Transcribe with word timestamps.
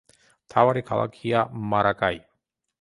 მთავარი 0.45 0.83
ქალაქია 0.87 1.45
მარაკაი. 1.75 2.21